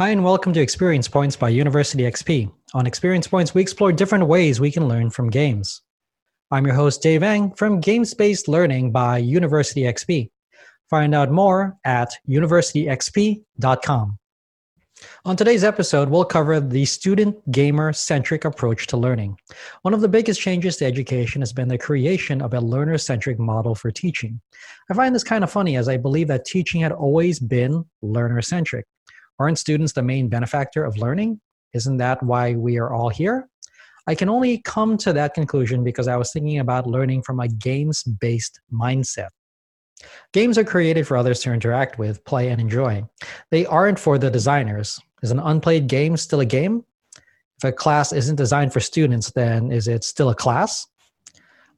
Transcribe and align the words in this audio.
Hi, 0.00 0.08
and 0.08 0.24
welcome 0.24 0.54
to 0.54 0.62
Experience 0.62 1.08
Points 1.08 1.36
by 1.36 1.50
University 1.50 2.04
XP. 2.04 2.50
On 2.72 2.86
Experience 2.86 3.28
Points, 3.28 3.54
we 3.54 3.60
explore 3.60 3.92
different 3.92 4.26
ways 4.26 4.58
we 4.58 4.72
can 4.72 4.88
learn 4.88 5.10
from 5.10 5.28
games. 5.28 5.82
I'm 6.50 6.64
your 6.64 6.74
host, 6.74 7.02
Dave 7.02 7.22
Eng 7.22 7.52
from 7.52 7.80
Games 7.80 8.14
Based 8.14 8.48
Learning 8.48 8.92
by 8.92 9.18
University 9.18 9.82
XP. 9.82 10.30
Find 10.88 11.14
out 11.14 11.30
more 11.30 11.76
at 11.84 12.14
universityxp.com. 12.26 14.18
On 15.26 15.36
today's 15.36 15.64
episode, 15.64 16.08
we'll 16.08 16.24
cover 16.24 16.60
the 16.60 16.86
student 16.86 17.36
gamer 17.52 17.92
centric 17.92 18.46
approach 18.46 18.86
to 18.86 18.96
learning. 18.96 19.36
One 19.82 19.92
of 19.92 20.00
the 20.00 20.08
biggest 20.08 20.40
changes 20.40 20.78
to 20.78 20.86
education 20.86 21.42
has 21.42 21.52
been 21.52 21.68
the 21.68 21.76
creation 21.76 22.40
of 22.40 22.54
a 22.54 22.60
learner 22.60 22.96
centric 22.96 23.38
model 23.38 23.74
for 23.74 23.90
teaching. 23.90 24.40
I 24.90 24.94
find 24.94 25.14
this 25.14 25.24
kind 25.24 25.44
of 25.44 25.50
funny 25.50 25.76
as 25.76 25.90
I 25.90 25.98
believe 25.98 26.28
that 26.28 26.46
teaching 26.46 26.80
had 26.80 26.92
always 26.92 27.38
been 27.38 27.84
learner 28.00 28.40
centric. 28.40 28.86
Aren't 29.40 29.58
students 29.58 29.94
the 29.94 30.02
main 30.02 30.28
benefactor 30.28 30.84
of 30.84 30.98
learning? 30.98 31.40
Isn't 31.72 31.96
that 31.96 32.22
why 32.22 32.54
we 32.54 32.78
are 32.78 32.92
all 32.92 33.08
here? 33.08 33.48
I 34.06 34.14
can 34.14 34.28
only 34.28 34.58
come 34.58 34.98
to 34.98 35.14
that 35.14 35.32
conclusion 35.32 35.82
because 35.82 36.08
I 36.08 36.16
was 36.16 36.30
thinking 36.30 36.58
about 36.58 36.86
learning 36.86 37.22
from 37.22 37.40
a 37.40 37.48
games 37.48 38.02
based 38.02 38.60
mindset. 38.70 39.28
Games 40.34 40.58
are 40.58 40.64
created 40.64 41.06
for 41.06 41.16
others 41.16 41.40
to 41.40 41.54
interact 41.54 41.98
with, 41.98 42.22
play, 42.24 42.50
and 42.50 42.60
enjoy. 42.60 43.02
They 43.50 43.64
aren't 43.64 43.98
for 43.98 44.18
the 44.18 44.30
designers. 44.30 45.00
Is 45.22 45.30
an 45.30 45.40
unplayed 45.40 45.86
game 45.86 46.18
still 46.18 46.40
a 46.40 46.46
game? 46.46 46.84
If 47.56 47.64
a 47.64 47.72
class 47.72 48.12
isn't 48.12 48.36
designed 48.36 48.74
for 48.74 48.80
students, 48.80 49.30
then 49.30 49.72
is 49.72 49.88
it 49.88 50.04
still 50.04 50.28
a 50.28 50.34
class? 50.34 50.86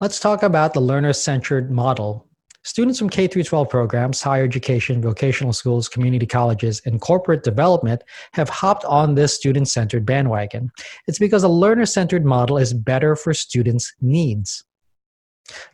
Let's 0.01 0.19
talk 0.19 0.43
about 0.43 0.75
the 0.75 0.81
learner 0.81 1.13
centered 1.13 1.71
model 1.71 2.27
Students 2.65 2.99
from 2.99 3.11
K 3.11 3.27
12 3.27 3.69
programs, 3.69 4.23
higher 4.23 4.45
education, 4.45 5.03
vocational 5.03 5.53
schools, 5.53 5.89
community 5.89 6.27
colleges, 6.27 6.81
and 6.85 7.01
corporate 7.01 7.43
development 7.43 8.03
have 8.35 8.49
hopped 8.49 8.85
on 8.85 9.15
this 9.15 9.35
student 9.35 9.69
centered 9.69 10.07
bandwagon. 10.07 10.71
It's 11.09 11.19
because 11.19 11.43
a 11.43 11.49
learner 11.49 11.87
centered 11.87 12.25
model 12.25 12.59
is 12.59 12.73
better 12.73 13.17
for 13.17 13.35
students' 13.35 13.93
needs. 14.01 14.65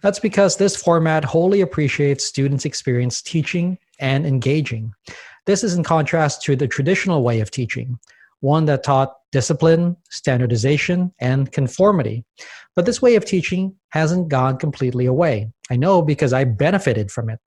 That's 0.00 0.18
because 0.18 0.56
this 0.56 0.76
format 0.76 1.24
wholly 1.24 1.60
appreciates 1.60 2.24
students' 2.24 2.64
experience 2.64 3.20
teaching 3.20 3.78
and 4.00 4.26
engaging. 4.26 4.92
This 5.44 5.62
is 5.62 5.74
in 5.74 5.84
contrast 5.84 6.42
to 6.42 6.56
the 6.56 6.68
traditional 6.68 7.22
way 7.22 7.41
of 7.41 7.50
teaching, 7.50 7.98
one 8.41 8.67
that 8.67 8.84
taught 8.84 9.14
discipline, 9.33 9.97
standardization, 10.11 11.12
and 11.20 11.50
conformity. 11.53 12.25
But 12.77 12.86
this 12.86 13.03
way 13.03 13.17
of 13.17 13.25
teaching 13.25 13.75
hasn't 13.91 14.28
gone 14.28 14.58
completely 14.58 15.06
away. 15.06 15.50
I 15.70 15.77
know 15.77 16.03
because 16.03 16.33
I 16.33 16.44
benefited 16.44 17.11
from 17.11 17.31
it. 17.31 17.41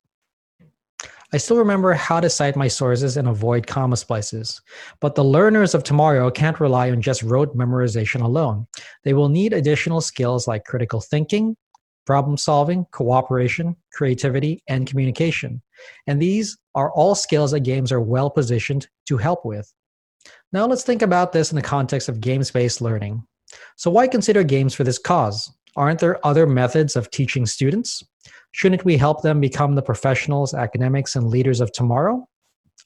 I 1.34 1.38
still 1.38 1.58
remember 1.58 1.94
how 1.94 2.20
to 2.20 2.30
cite 2.30 2.58
my 2.58 2.68
sources 2.68 3.16
and 3.16 3.28
avoid 3.28 3.66
comma 3.66 3.96
splices. 3.96 4.62
But 5.00 5.16
the 5.16 5.24
learners 5.24 5.74
of 5.74 5.84
tomorrow 5.84 6.30
can't 6.30 6.60
rely 6.60 6.92
on 6.92 7.02
just 7.02 7.24
rote 7.24 7.56
memorization 7.56 8.22
alone. 8.22 8.68
They 9.06 9.14
will 9.14 9.30
need 9.30 9.54
additional 9.54 10.02
skills 10.02 10.46
like 10.46 10.66
critical 10.66 11.00
thinking, 11.00 11.56
problem 12.06 12.36
solving, 12.36 12.86
cooperation, 12.92 13.78
creativity, 13.94 14.62
and 14.68 14.86
communication. 14.86 15.62
And 16.06 16.22
these 16.22 16.58
are 16.76 16.92
all 16.92 17.16
skills 17.16 17.52
that 17.52 17.62
games 17.62 17.94
are 17.94 18.02
well 18.02 18.30
positioned 18.30 18.90
to 19.08 19.16
help 19.16 19.46
with. 19.46 19.72
Now 20.54 20.66
let's 20.66 20.84
think 20.84 21.02
about 21.02 21.32
this 21.32 21.52
in 21.52 21.56
the 21.56 21.62
context 21.62 22.10
of 22.10 22.20
games 22.20 22.52
based 22.52 22.82
learning. 22.82 23.24
So, 23.78 23.90
why 23.92 24.08
consider 24.08 24.44
games 24.44 24.74
for 24.74 24.84
this 24.84 24.98
cause? 24.98 25.52
Aren't 25.76 26.00
there 26.00 26.26
other 26.26 26.46
methods 26.46 26.96
of 26.96 27.10
teaching 27.12 27.46
students? 27.46 28.04
Shouldn't 28.52 28.84
we 28.84 28.98
help 28.98 29.22
them 29.22 29.40
become 29.40 29.76
the 29.76 29.82
professionals, 29.82 30.54
academics, 30.54 31.16
and 31.16 31.28
leaders 31.28 31.62
of 31.62 31.72
tomorrow? 31.72 32.28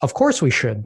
Of 0.00 0.14
course 0.14 0.40
we 0.40 0.50
should. 0.50 0.84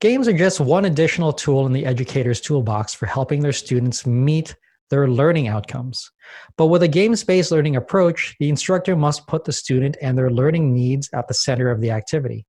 Games 0.00 0.26
are 0.28 0.36
just 0.36 0.60
one 0.60 0.84
additional 0.84 1.32
tool 1.32 1.64
in 1.66 1.72
the 1.72 1.86
educator's 1.86 2.40
toolbox 2.40 2.92
for 2.92 3.06
helping 3.06 3.40
their 3.40 3.52
students 3.52 4.04
meet 4.04 4.56
their 4.90 5.08
learning 5.08 5.48
outcomes. 5.48 6.10
But 6.56 6.66
with 6.66 6.82
a 6.82 6.88
games 6.88 7.24
based 7.24 7.50
learning 7.50 7.76
approach, 7.76 8.34
the 8.40 8.48
instructor 8.48 8.96
must 8.96 9.26
put 9.26 9.44
the 9.44 9.52
student 9.52 9.96
and 10.02 10.18
their 10.18 10.30
learning 10.30 10.74
needs 10.74 11.08
at 11.14 11.28
the 11.28 11.34
center 11.34 11.70
of 11.70 11.80
the 11.80 11.92
activity. 11.92 12.46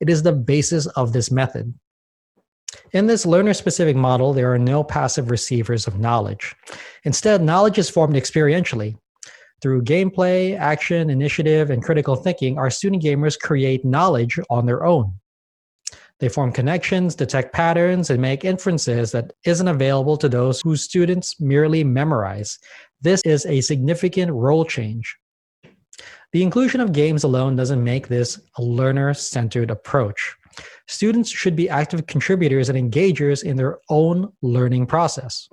It 0.00 0.08
is 0.08 0.22
the 0.22 0.32
basis 0.32 0.86
of 0.86 1.12
this 1.12 1.30
method. 1.30 1.74
In 2.92 3.06
this 3.06 3.26
learner 3.26 3.52
specific 3.52 3.96
model, 3.96 4.32
there 4.32 4.52
are 4.52 4.58
no 4.58 4.82
passive 4.82 5.30
receivers 5.30 5.86
of 5.86 5.98
knowledge. 5.98 6.54
Instead, 7.04 7.42
knowledge 7.42 7.78
is 7.78 7.90
formed 7.90 8.14
experientially. 8.14 8.96
Through 9.60 9.82
gameplay, 9.82 10.56
action, 10.56 11.10
initiative, 11.10 11.70
and 11.70 11.82
critical 11.82 12.16
thinking, 12.16 12.58
our 12.58 12.70
student 12.70 13.02
gamers 13.02 13.38
create 13.38 13.84
knowledge 13.84 14.38
on 14.48 14.64
their 14.64 14.84
own. 14.84 15.12
They 16.20 16.28
form 16.28 16.50
connections, 16.50 17.14
detect 17.14 17.52
patterns, 17.52 18.10
and 18.10 18.22
make 18.22 18.44
inferences 18.44 19.12
that 19.12 19.32
isn't 19.44 19.68
available 19.68 20.16
to 20.16 20.28
those 20.28 20.60
whose 20.60 20.82
students 20.82 21.40
merely 21.40 21.84
memorize. 21.84 22.58
This 23.00 23.20
is 23.24 23.44
a 23.46 23.60
significant 23.60 24.32
role 24.32 24.64
change. 24.64 25.16
The 26.32 26.42
inclusion 26.42 26.80
of 26.80 26.92
games 26.92 27.24
alone 27.24 27.56
doesn't 27.56 27.82
make 27.82 28.08
this 28.08 28.40
a 28.56 28.62
learner 28.62 29.14
centered 29.14 29.70
approach. 29.70 30.36
Students 30.86 31.30
should 31.30 31.56
be 31.56 31.68
active 31.68 32.06
contributors 32.06 32.68
and 32.68 32.78
engagers 32.78 33.42
in 33.42 33.56
their 33.56 33.78
own 33.88 34.32
learning 34.42 34.86
process. 34.86 35.48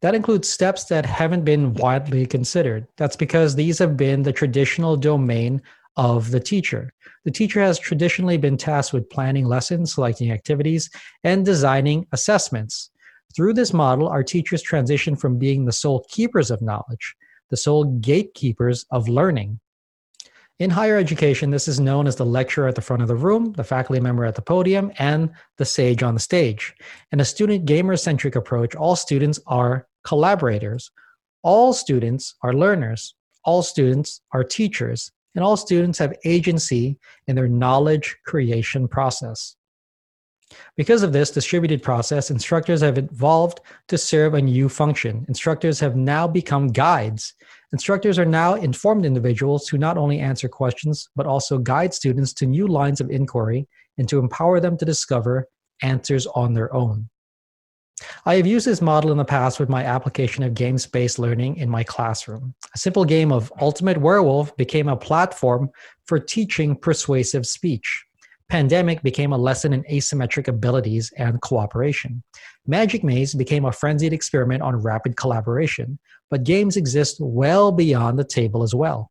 That 0.00 0.14
includes 0.14 0.48
steps 0.48 0.84
that 0.86 1.06
haven't 1.06 1.44
been 1.44 1.74
widely 1.74 2.26
considered. 2.26 2.86
That's 2.96 3.16
because 3.16 3.54
these 3.54 3.78
have 3.78 3.96
been 3.96 4.22
the 4.22 4.32
traditional 4.32 4.96
domain 4.96 5.62
of 5.96 6.30
the 6.30 6.40
teacher. 6.40 6.92
The 7.24 7.30
teacher 7.30 7.60
has 7.60 7.78
traditionally 7.78 8.36
been 8.36 8.56
tasked 8.56 8.92
with 8.92 9.10
planning 9.10 9.46
lessons, 9.46 9.94
selecting 9.94 10.32
activities, 10.32 10.90
and 11.24 11.44
designing 11.44 12.06
assessments. 12.12 12.90
Through 13.34 13.54
this 13.54 13.72
model, 13.72 14.08
our 14.08 14.22
teachers 14.22 14.62
transition 14.62 15.16
from 15.16 15.38
being 15.38 15.64
the 15.64 15.72
sole 15.72 16.04
keepers 16.08 16.50
of 16.50 16.62
knowledge, 16.62 17.14
the 17.50 17.56
sole 17.56 17.84
gatekeepers 17.84 18.84
of 18.90 19.08
learning. 19.08 19.60
In 20.58 20.70
higher 20.70 20.96
education, 20.96 21.50
this 21.50 21.66
is 21.66 21.80
known 21.80 22.06
as 22.06 22.16
the 22.16 22.26
lecturer 22.26 22.68
at 22.68 22.74
the 22.74 22.82
front 22.82 23.02
of 23.02 23.08
the 23.08 23.16
room, 23.16 23.52
the 23.52 23.64
faculty 23.64 24.00
member 24.00 24.24
at 24.24 24.34
the 24.34 24.42
podium, 24.42 24.92
and 24.98 25.30
the 25.58 25.64
sage 25.64 26.02
on 26.02 26.14
the 26.14 26.20
stage. 26.20 26.74
In 27.10 27.20
a 27.20 27.24
student 27.24 27.64
gamer 27.64 27.96
centric 27.96 28.36
approach, 28.36 28.74
all 28.76 28.94
students 28.94 29.40
are 29.46 29.88
collaborators, 30.04 30.90
all 31.42 31.72
students 31.72 32.34
are 32.42 32.52
learners, 32.52 33.14
all 33.44 33.62
students 33.62 34.20
are 34.32 34.44
teachers, 34.44 35.10
and 35.34 35.42
all 35.42 35.56
students 35.56 35.98
have 35.98 36.14
agency 36.24 36.98
in 37.26 37.34
their 37.34 37.48
knowledge 37.48 38.16
creation 38.24 38.86
process. 38.86 39.56
Because 40.76 41.02
of 41.02 41.12
this 41.12 41.30
distributed 41.30 41.82
process, 41.82 42.30
instructors 42.30 42.82
have 42.82 42.98
evolved 42.98 43.60
to 43.88 43.96
serve 43.96 44.34
a 44.34 44.42
new 44.42 44.68
function. 44.68 45.24
Instructors 45.28 45.80
have 45.80 45.96
now 45.96 46.28
become 46.28 46.68
guides. 46.68 47.34
Instructors 47.72 48.18
are 48.18 48.26
now 48.26 48.54
informed 48.54 49.06
individuals 49.06 49.66
who 49.66 49.78
not 49.78 49.96
only 49.96 50.20
answer 50.20 50.48
questions, 50.48 51.08
but 51.16 51.26
also 51.26 51.56
guide 51.56 51.94
students 51.94 52.34
to 52.34 52.46
new 52.46 52.66
lines 52.66 53.00
of 53.00 53.10
inquiry 53.10 53.66
and 53.96 54.08
to 54.08 54.18
empower 54.18 54.60
them 54.60 54.76
to 54.76 54.84
discover 54.84 55.48
answers 55.82 56.26
on 56.26 56.52
their 56.52 56.72
own. 56.74 57.08
I 58.26 58.34
have 58.34 58.46
used 58.46 58.66
this 58.66 58.82
model 58.82 59.12
in 59.12 59.18
the 59.18 59.24
past 59.24 59.60
with 59.60 59.68
my 59.68 59.84
application 59.84 60.44
of 60.44 60.54
games 60.54 60.86
based 60.86 61.18
learning 61.18 61.56
in 61.56 61.70
my 61.70 61.82
classroom. 61.82 62.54
A 62.74 62.78
simple 62.78 63.04
game 63.04 63.32
of 63.32 63.52
Ultimate 63.60 63.98
Werewolf 63.98 64.56
became 64.56 64.88
a 64.88 64.96
platform 64.96 65.70
for 66.06 66.18
teaching 66.18 66.76
persuasive 66.76 67.46
speech. 67.46 68.04
Pandemic 68.52 69.02
became 69.02 69.32
a 69.32 69.38
lesson 69.38 69.72
in 69.72 69.82
asymmetric 69.84 70.46
abilities 70.46 71.10
and 71.16 71.40
cooperation. 71.40 72.22
Magic 72.66 73.02
Maze 73.02 73.32
became 73.32 73.64
a 73.64 73.72
frenzied 73.72 74.12
experiment 74.12 74.60
on 74.60 74.76
rapid 74.76 75.16
collaboration, 75.16 75.98
but 76.30 76.44
games 76.44 76.76
exist 76.76 77.16
well 77.18 77.72
beyond 77.72 78.18
the 78.18 78.24
table 78.24 78.62
as 78.62 78.74
well. 78.74 79.10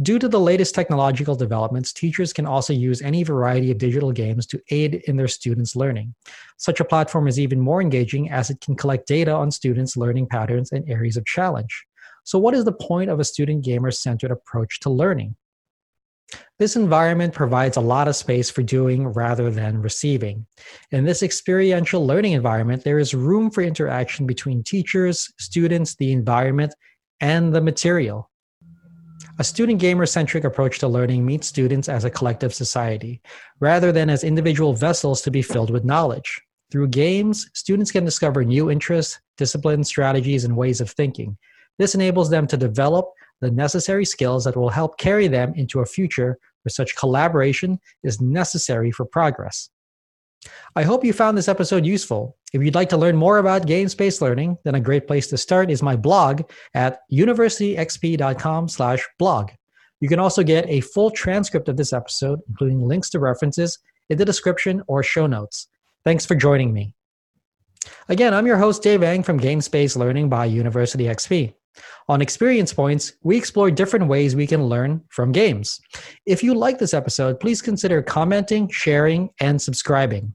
Due 0.00 0.18
to 0.18 0.26
the 0.26 0.40
latest 0.40 0.74
technological 0.74 1.34
developments, 1.34 1.92
teachers 1.92 2.32
can 2.32 2.46
also 2.46 2.72
use 2.72 3.02
any 3.02 3.22
variety 3.24 3.70
of 3.70 3.76
digital 3.76 4.10
games 4.10 4.46
to 4.46 4.62
aid 4.70 5.02
in 5.06 5.18
their 5.18 5.28
students' 5.28 5.76
learning. 5.76 6.14
Such 6.56 6.80
a 6.80 6.84
platform 6.86 7.28
is 7.28 7.38
even 7.38 7.60
more 7.60 7.82
engaging 7.82 8.30
as 8.30 8.48
it 8.48 8.62
can 8.62 8.74
collect 8.74 9.06
data 9.06 9.32
on 9.32 9.50
students' 9.50 9.98
learning 9.98 10.28
patterns 10.28 10.72
and 10.72 10.88
areas 10.88 11.18
of 11.18 11.26
challenge. 11.26 11.84
So, 12.24 12.38
what 12.38 12.54
is 12.54 12.64
the 12.64 12.72
point 12.72 13.10
of 13.10 13.20
a 13.20 13.24
student 13.24 13.66
gamer 13.66 13.90
centered 13.90 14.30
approach 14.30 14.80
to 14.80 14.88
learning? 14.88 15.36
This 16.58 16.76
environment 16.76 17.34
provides 17.34 17.76
a 17.76 17.82
lot 17.82 18.08
of 18.08 18.16
space 18.16 18.50
for 18.50 18.62
doing 18.62 19.08
rather 19.08 19.50
than 19.50 19.82
receiving. 19.82 20.46
In 20.90 21.04
this 21.04 21.22
experiential 21.22 22.06
learning 22.06 22.32
environment, 22.32 22.82
there 22.82 22.98
is 22.98 23.14
room 23.14 23.50
for 23.50 23.62
interaction 23.62 24.26
between 24.26 24.62
teachers, 24.62 25.32
students, 25.38 25.94
the 25.96 26.12
environment, 26.12 26.74
and 27.20 27.54
the 27.54 27.60
material. 27.60 28.30
A 29.38 29.44
student 29.44 29.80
gamer 29.80 30.06
centric 30.06 30.44
approach 30.44 30.78
to 30.78 30.88
learning 30.88 31.26
meets 31.26 31.46
students 31.46 31.90
as 31.90 32.04
a 32.04 32.10
collective 32.10 32.54
society, 32.54 33.20
rather 33.60 33.92
than 33.92 34.08
as 34.08 34.24
individual 34.24 34.72
vessels 34.72 35.20
to 35.22 35.30
be 35.30 35.42
filled 35.42 35.70
with 35.70 35.84
knowledge. 35.84 36.40
Through 36.72 36.88
games, 36.88 37.48
students 37.52 37.92
can 37.92 38.04
discover 38.04 38.44
new 38.44 38.70
interests, 38.70 39.20
disciplines, 39.36 39.88
strategies, 39.88 40.44
and 40.44 40.56
ways 40.56 40.80
of 40.80 40.90
thinking. 40.90 41.36
This 41.78 41.94
enables 41.94 42.30
them 42.30 42.46
to 42.46 42.56
develop 42.56 43.10
the 43.40 43.50
necessary 43.50 44.04
skills 44.04 44.44
that 44.44 44.56
will 44.56 44.70
help 44.70 44.98
carry 44.98 45.28
them 45.28 45.54
into 45.54 45.80
a 45.80 45.86
future 45.86 46.38
where 46.62 46.70
such 46.70 46.96
collaboration 46.96 47.78
is 48.02 48.20
necessary 48.20 48.90
for 48.90 49.04
progress. 49.04 49.70
I 50.74 50.82
hope 50.82 51.04
you 51.04 51.12
found 51.12 51.36
this 51.36 51.48
episode 51.48 51.84
useful. 51.84 52.36
If 52.52 52.62
you'd 52.62 52.74
like 52.74 52.88
to 52.90 52.96
learn 52.96 53.16
more 53.16 53.38
about 53.38 53.66
games-based 53.66 54.22
learning, 54.22 54.58
then 54.64 54.76
a 54.76 54.80
great 54.80 55.06
place 55.06 55.26
to 55.28 55.36
start 55.36 55.70
is 55.70 55.82
my 55.82 55.96
blog 55.96 56.42
at 56.74 57.00
universityxp.com/blog. 57.12 59.50
You 60.00 60.08
can 60.08 60.18
also 60.18 60.42
get 60.42 60.68
a 60.68 60.80
full 60.80 61.10
transcript 61.10 61.68
of 61.68 61.76
this 61.76 61.92
episode, 61.92 62.40
including 62.48 62.80
links 62.82 63.10
to 63.10 63.18
references, 63.18 63.78
in 64.08 64.18
the 64.18 64.24
description 64.24 64.82
or 64.86 65.02
show 65.02 65.26
notes. 65.26 65.66
Thanks 66.04 66.24
for 66.24 66.36
joining 66.36 66.72
me. 66.72 66.94
Again, 68.08 68.34
I'm 68.34 68.46
your 68.46 68.58
host, 68.58 68.82
Dave 68.82 69.02
Eng 69.02 69.22
from 69.22 69.38
Games 69.38 69.68
Based 69.68 69.96
Learning 69.96 70.28
by 70.28 70.44
University 70.44 71.04
XP. 71.04 71.54
On 72.08 72.22
Experience 72.22 72.72
Points, 72.72 73.14
we 73.22 73.36
explore 73.36 73.70
different 73.70 74.06
ways 74.06 74.36
we 74.36 74.46
can 74.46 74.66
learn 74.66 75.02
from 75.10 75.32
games. 75.32 75.80
If 76.24 76.42
you 76.42 76.54
like 76.54 76.78
this 76.78 76.94
episode, 76.94 77.40
please 77.40 77.60
consider 77.60 78.02
commenting, 78.02 78.68
sharing, 78.70 79.30
and 79.40 79.60
subscribing. 79.60 80.34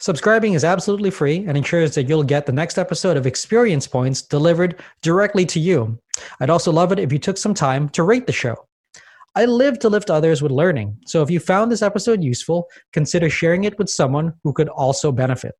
Subscribing 0.00 0.54
is 0.54 0.64
absolutely 0.64 1.10
free 1.10 1.44
and 1.48 1.56
ensures 1.56 1.94
that 1.94 2.08
you'll 2.08 2.22
get 2.22 2.46
the 2.46 2.52
next 2.52 2.78
episode 2.78 3.16
of 3.16 3.26
Experience 3.26 3.86
Points 3.86 4.22
delivered 4.22 4.80
directly 5.02 5.44
to 5.46 5.58
you. 5.58 5.98
I'd 6.40 6.50
also 6.50 6.70
love 6.70 6.92
it 6.92 7.00
if 7.00 7.12
you 7.12 7.18
took 7.18 7.36
some 7.36 7.54
time 7.54 7.88
to 7.90 8.04
rate 8.04 8.26
the 8.26 8.32
show. 8.32 8.56
I 9.34 9.44
live 9.44 9.78
to 9.80 9.88
lift 9.88 10.10
others 10.10 10.40
with 10.40 10.52
learning, 10.52 10.98
so 11.06 11.22
if 11.22 11.30
you 11.30 11.38
found 11.38 11.70
this 11.70 11.82
episode 11.82 12.22
useful, 12.22 12.66
consider 12.92 13.28
sharing 13.28 13.64
it 13.64 13.78
with 13.78 13.90
someone 13.90 14.32
who 14.42 14.52
could 14.52 14.68
also 14.68 15.12
benefit. 15.12 15.54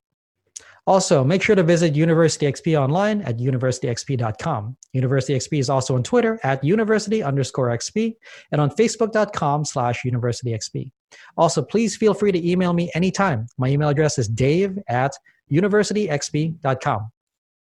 Also, 0.88 1.22
make 1.22 1.42
sure 1.42 1.54
to 1.54 1.62
visit 1.62 1.94
University 1.94 2.46
XP 2.46 2.80
online 2.80 3.20
at 3.20 3.36
universityxp.com. 3.36 4.74
University 4.94 5.34
XP 5.34 5.58
is 5.58 5.68
also 5.68 5.94
on 5.94 6.02
Twitter 6.02 6.40
at 6.44 6.64
university 6.64 7.22
underscore 7.22 7.68
XP 7.76 8.16
and 8.52 8.58
on 8.58 8.70
facebook.com 8.70 9.66
slash 9.66 10.02
universityxp. 10.04 10.90
Also, 11.36 11.60
please 11.60 11.94
feel 11.94 12.14
free 12.14 12.32
to 12.32 12.50
email 12.50 12.72
me 12.72 12.90
anytime. 12.94 13.46
My 13.58 13.68
email 13.68 13.90
address 13.90 14.16
is 14.16 14.28
dave 14.28 14.78
at 14.88 15.12
universityxp.com. 15.52 17.10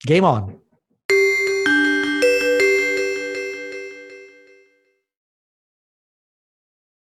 Game 0.04 0.24
on. 0.24 0.58